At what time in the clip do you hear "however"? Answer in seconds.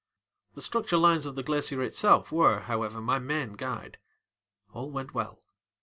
2.61-2.99